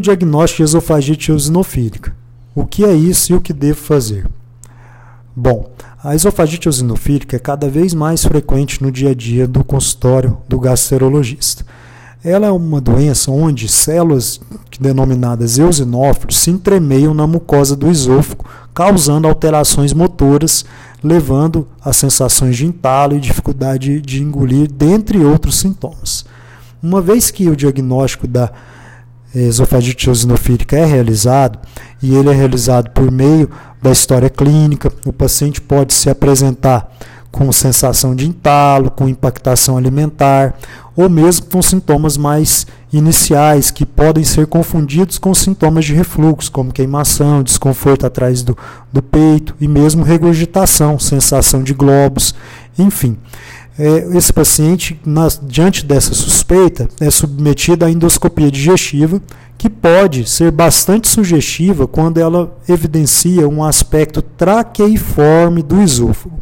o 0.00 0.02
diagnóstico 0.02 0.64
de 0.64 0.70
esofagite 0.70 1.30
eosinofílica. 1.30 2.16
O 2.54 2.64
que 2.64 2.84
é 2.84 2.92
isso 2.94 3.32
e 3.32 3.36
o 3.36 3.40
que 3.40 3.52
devo 3.52 3.78
fazer? 3.78 4.26
Bom, 5.36 5.70
a 6.02 6.14
esofagite 6.14 6.66
eosinofílica 6.66 7.36
é 7.36 7.38
cada 7.38 7.68
vez 7.68 7.92
mais 7.92 8.24
frequente 8.24 8.82
no 8.82 8.90
dia 8.90 9.10
a 9.10 9.14
dia 9.14 9.46
do 9.46 9.62
consultório 9.62 10.38
do 10.48 10.58
gastroenterologista. 10.58 11.64
Ela 12.24 12.46
é 12.46 12.50
uma 12.50 12.80
doença 12.80 13.30
onde 13.30 13.68
células 13.68 14.40
denominadas 14.78 15.58
eosinófilos 15.58 16.38
se 16.38 16.50
entremeiam 16.50 17.12
na 17.12 17.26
mucosa 17.26 17.76
do 17.76 17.90
esôfago, 17.90 18.46
causando 18.72 19.28
alterações 19.28 19.92
motoras, 19.92 20.64
levando 21.04 21.68
a 21.82 21.92
sensações 21.92 22.56
de 22.56 22.66
entalo 22.66 23.16
e 23.16 23.20
dificuldade 23.20 24.00
de 24.00 24.22
engolir, 24.22 24.70
dentre 24.70 25.18
outros 25.22 25.58
sintomas. 25.58 26.24
Uma 26.82 27.02
vez 27.02 27.30
que 27.30 27.48
o 27.48 27.56
diagnóstico 27.56 28.26
da 28.26 28.50
esofagite 29.34 30.08
eosinofílica 30.08 30.76
é 30.76 30.84
realizado, 30.84 31.58
e 32.02 32.14
ele 32.14 32.30
é 32.30 32.32
realizado 32.32 32.90
por 32.90 33.10
meio 33.10 33.50
da 33.82 33.90
história 33.90 34.28
clínica, 34.28 34.92
o 35.06 35.12
paciente 35.12 35.60
pode 35.60 35.94
se 35.94 36.10
apresentar 36.10 36.90
com 37.30 37.50
sensação 37.52 38.14
de 38.14 38.26
entalo, 38.26 38.90
com 38.90 39.08
impactação 39.08 39.76
alimentar, 39.76 40.54
ou 40.96 41.08
mesmo 41.08 41.46
com 41.46 41.62
sintomas 41.62 42.16
mais 42.16 42.66
iniciais 42.92 43.70
que 43.70 43.86
podem 43.86 44.24
ser 44.24 44.46
confundidos 44.46 45.16
com 45.16 45.32
sintomas 45.32 45.84
de 45.84 45.94
refluxo, 45.94 46.50
como 46.50 46.72
queimação, 46.72 47.42
desconforto 47.42 48.04
atrás 48.04 48.42
do, 48.42 48.58
do 48.92 49.00
peito 49.00 49.54
e 49.60 49.68
mesmo 49.68 50.02
regurgitação, 50.02 50.98
sensação 50.98 51.62
de 51.62 51.72
globos, 51.72 52.34
enfim. 52.78 53.16
É, 53.82 54.14
esse 54.14 54.30
paciente, 54.30 55.00
diante 55.44 55.86
dessa 55.86 56.12
suspeita, 56.12 56.86
é 57.00 57.10
submetido 57.10 57.86
à 57.86 57.90
endoscopia 57.90 58.50
digestiva, 58.50 59.22
que 59.56 59.70
pode 59.70 60.28
ser 60.28 60.50
bastante 60.50 61.08
sugestiva 61.08 61.88
quando 61.88 62.18
ela 62.18 62.54
evidencia 62.68 63.48
um 63.48 63.64
aspecto 63.64 64.20
traqueiforme 64.20 65.62
do 65.62 65.80
esôfago. 65.80 66.38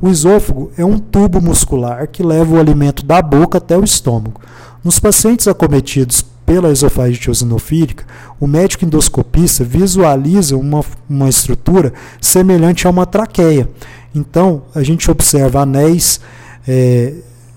O 0.00 0.08
esôfago 0.08 0.70
é 0.78 0.84
um 0.84 0.96
tubo 0.96 1.40
muscular 1.40 2.06
que 2.06 2.22
leva 2.22 2.54
o 2.54 2.60
alimento 2.60 3.04
da 3.04 3.20
boca 3.20 3.58
até 3.58 3.76
o 3.76 3.82
estômago. 3.82 4.40
Nos 4.84 5.00
pacientes 5.00 5.48
acometidos 5.48 6.24
pela 6.46 6.70
esofagite 6.70 7.28
eosinofílica, 7.28 8.04
o 8.38 8.46
médico 8.46 8.84
endoscopista 8.84 9.64
visualiza 9.64 10.56
uma, 10.56 10.84
uma 11.10 11.28
estrutura 11.28 11.92
semelhante 12.20 12.86
a 12.86 12.90
uma 12.90 13.06
traqueia. 13.06 13.68
Então, 14.14 14.62
a 14.72 14.84
gente 14.84 15.10
observa 15.10 15.62
anéis, 15.62 16.20
é, 16.66 17.12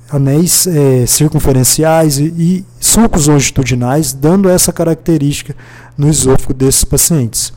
anéis 0.09 0.65
é, 0.67 1.05
circunferenciais 1.05 2.17
e, 2.17 2.33
e 2.37 2.65
sulcos 2.79 3.27
longitudinais, 3.27 4.13
dando 4.13 4.49
essa 4.49 4.73
característica 4.73 5.55
no 5.97 6.09
esôfago 6.09 6.53
desses 6.53 6.83
pacientes. 6.83 7.53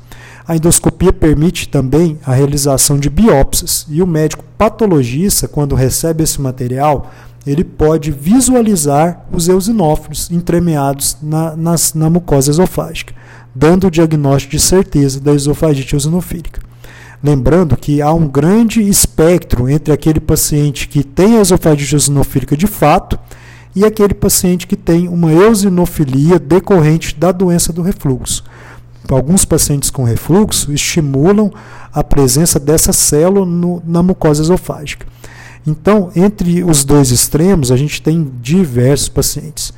A 0.46 0.56
endoscopia 0.56 1.12
permite 1.12 1.68
também 1.68 2.18
a 2.24 2.32
realização 2.32 2.98
de 2.98 3.08
biópsias 3.08 3.86
e 3.88 4.02
o 4.02 4.06
médico 4.06 4.44
patologista, 4.58 5.46
quando 5.46 5.74
recebe 5.74 6.24
esse 6.24 6.40
material, 6.40 7.10
ele 7.46 7.64
pode 7.64 8.10
visualizar 8.10 9.24
os 9.32 9.48
eosinófilos 9.48 10.30
entremeados 10.30 11.16
na, 11.22 11.56
na 11.94 12.10
mucosa 12.10 12.50
esofágica, 12.50 13.14
dando 13.54 13.86
o 13.86 13.90
diagnóstico 13.90 14.52
de 14.52 14.60
certeza 14.60 15.20
da 15.20 15.32
esofagite 15.32 15.94
eosinofílica. 15.94 16.60
Lembrando 17.22 17.76
que 17.76 18.02
há 18.02 18.12
um 18.12 18.26
grande 18.26 18.82
espectro 18.82 19.68
entre 19.68 19.92
aquele 19.92 20.18
paciente 20.18 20.88
que 20.88 21.04
tem 21.04 21.40
esofagite 21.40 21.94
eosinofílica 21.94 22.56
de 22.56 22.66
fato 22.66 23.18
e 23.76 23.84
aquele 23.84 24.12
paciente 24.12 24.66
que 24.66 24.76
tem 24.76 25.08
uma 25.08 25.32
eosinofilia 25.32 26.38
decorrente 26.38 27.14
da 27.14 27.30
doença 27.30 27.72
do 27.72 27.80
refluxo. 27.80 28.42
Alguns 29.08 29.44
pacientes 29.44 29.88
com 29.88 30.04
refluxo 30.04 30.72
estimulam 30.72 31.52
a 31.92 32.02
presença 32.02 32.58
dessa 32.58 32.92
célula 32.92 33.46
no, 33.46 33.82
na 33.86 34.02
mucosa 34.02 34.42
esofágica. 34.42 35.06
Então, 35.66 36.10
entre 36.16 36.64
os 36.64 36.84
dois 36.84 37.10
extremos, 37.10 37.70
a 37.70 37.76
gente 37.76 38.02
tem 38.02 38.30
diversos 38.40 39.08
pacientes 39.08 39.72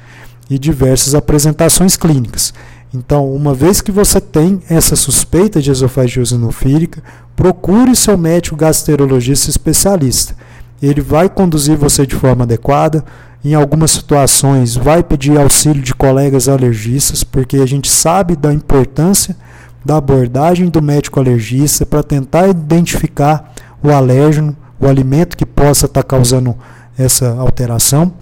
e 0.48 0.58
diversas 0.58 1.14
apresentações 1.14 1.96
clínicas. 1.96 2.54
Então, 2.94 3.34
uma 3.34 3.52
vez 3.52 3.80
que 3.80 3.90
você 3.90 4.20
tem 4.20 4.62
essa 4.70 4.94
suspeita 4.94 5.60
de 5.60 5.68
esofagite 5.68 6.20
eosinofílica, 6.20 7.02
procure 7.34 7.96
seu 7.96 8.16
médico 8.16 8.54
gastroenterologista 8.54 9.50
especialista. 9.50 10.36
Ele 10.80 11.00
vai 11.00 11.28
conduzir 11.28 11.76
você 11.76 12.06
de 12.06 12.14
forma 12.14 12.44
adequada, 12.44 13.04
em 13.44 13.52
algumas 13.52 13.90
situações 13.90 14.76
vai 14.76 15.02
pedir 15.02 15.36
auxílio 15.36 15.82
de 15.82 15.92
colegas 15.92 16.48
alergistas, 16.48 17.24
porque 17.24 17.56
a 17.56 17.66
gente 17.66 17.90
sabe 17.90 18.36
da 18.36 18.52
importância 18.52 19.36
da 19.84 19.96
abordagem 19.96 20.68
do 20.70 20.80
médico 20.80 21.18
alergista 21.18 21.84
para 21.84 22.02
tentar 22.02 22.48
identificar 22.48 23.52
o 23.82 23.90
alérgeno, 23.90 24.56
o 24.80 24.86
alimento 24.86 25.36
que 25.36 25.44
possa 25.44 25.86
estar 25.86 26.02
tá 26.02 26.08
causando 26.08 26.56
essa 26.96 27.34
alteração. 27.34 28.12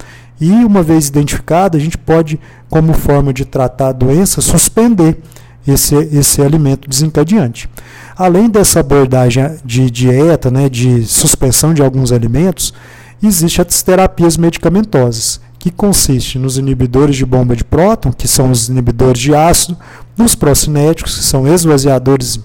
E 0.43 0.51
uma 0.51 0.83
vez 0.83 1.07
identificado, 1.07 1.77
a 1.77 1.81
gente 1.81 1.97
pode, 1.97 2.41
como 2.69 2.93
forma 2.95 3.33
de 3.33 3.45
tratar 3.45 3.91
a 3.91 3.93
doença, 3.93 4.41
suspender 4.41 5.17
esse, 5.65 5.95
esse 5.95 6.43
alimento 6.43 6.89
desencadeante. 6.89 7.71
Além 8.17 8.51
dessa 8.51 8.81
abordagem 8.81 9.57
de 9.65 9.89
dieta, 9.89 10.51
né, 10.51 10.69
de 10.69 11.05
suspensão 11.05 11.73
de 11.73 11.81
alguns 11.81 12.11
alimentos, 12.11 12.75
existem 13.23 13.65
as 13.65 13.83
terapias 13.85 14.37
medicamentosas, 14.37 15.41
que 15.61 15.71
consiste 15.71 16.41
nos 16.41 16.59
inibidores 16.59 17.15
de 17.15 17.25
bomba 17.25 17.55
de 17.55 17.63
próton, 17.63 18.11
que 18.11 18.27
são 18.27 18.51
os 18.51 18.69
inibidores 18.69 19.21
de 19.21 19.33
ácido, 19.37 19.79
nos 20.19 20.35
procinéticos, 20.35 21.19
que 21.19 21.25
são 21.25 21.47
esvaziadores 21.47 22.41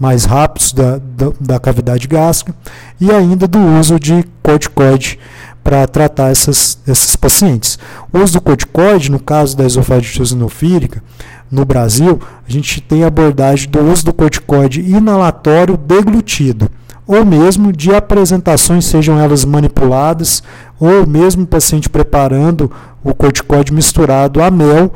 mais 0.00 0.24
rápidos 0.24 0.72
da, 0.72 0.96
da, 0.96 1.32
da 1.38 1.60
cavidade 1.60 2.08
gástrica, 2.08 2.54
e 2.98 3.10
ainda 3.10 3.46
do 3.46 3.58
uso 3.78 4.00
de 4.00 4.24
corticoide 4.42 5.18
para 5.62 5.86
tratar 5.86 6.30
essas, 6.30 6.78
esses 6.86 7.16
pacientes. 7.16 7.78
O 8.12 8.18
uso 8.18 8.34
do 8.34 8.40
corticoide, 8.40 9.10
no 9.10 9.20
caso 9.20 9.56
da 9.56 9.64
esofagite 9.64 10.18
eosinofílica, 10.18 11.02
no 11.50 11.64
Brasil, 11.64 12.20
a 12.48 12.50
gente 12.50 12.80
tem 12.80 13.04
a 13.04 13.08
abordagem 13.08 13.68
do 13.68 13.80
uso 13.80 14.06
do 14.06 14.12
corticoide 14.12 14.80
inalatório 14.80 15.76
deglutido 15.76 16.70
ou 17.06 17.24
mesmo 17.24 17.72
de 17.72 17.94
apresentações, 17.94 18.84
sejam 18.84 19.18
elas 19.18 19.44
manipuladas, 19.44 20.42
ou 20.78 21.06
mesmo 21.06 21.42
o 21.42 21.46
paciente 21.46 21.88
preparando 21.88 22.70
o 23.02 23.14
corticoide 23.14 23.72
misturado 23.72 24.42
a 24.42 24.50
mel 24.50 24.92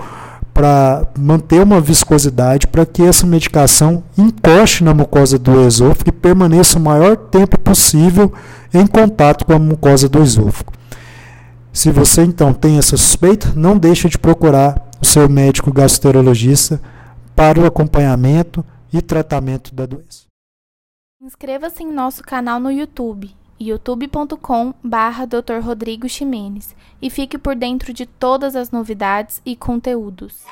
para 0.57 1.07
manter 1.19 1.63
uma 1.63 1.83
viscosidade 1.83 2.67
para 2.67 2.87
que 2.87 3.03
essa 3.03 3.27
medicação 3.27 4.03
encoste 4.17 4.83
na 4.83 4.95
mucosa 4.95 5.39
do 5.39 5.67
esôfago 5.67 6.09
e 6.09 6.13
permaneça 6.13 6.79
o 6.79 6.83
maior 6.83 7.15
tempo 7.15 7.61
possível 7.61 8.33
em 8.73 8.87
contato 8.87 9.45
com 9.45 9.53
a 9.53 9.59
mucosa 9.59 10.09
do 10.09 10.23
esôfago. 10.23 10.73
Se 11.75 11.91
você 11.91 12.23
então 12.23 12.55
tem 12.55 12.79
essa 12.79 12.97
suspeita, 12.97 13.53
não 13.55 13.77
deixe 13.77 14.09
de 14.09 14.19
procurar 14.19 14.89
o 14.99 15.05
seu 15.05 15.29
médico 15.29 15.71
gastroenterologista 15.71 16.81
para 17.35 17.61
o 17.61 17.67
acompanhamento 17.67 18.65
e 18.91 19.03
tratamento 19.03 19.75
da 19.75 19.85
doença. 19.85 20.25
Inscreva-se 21.21 21.83
em 21.83 21.93
nosso 21.93 22.23
canal 22.23 22.59
no 22.59 22.71
YouTube, 22.71 23.37
youtube.com 23.61 24.75
barra 24.83 25.27
Dr. 25.27 25.61
Rodrigo 25.63 26.09
Ximenes, 26.09 26.75
e 27.01 27.11
fique 27.11 27.39
por 27.39 27.55
dentro 27.55 27.93
de 27.93 28.07
todas 28.07 28.57
as 28.57 28.71
novidades 28.71 29.41
e 29.45 29.55
conteúdos. 29.55 30.45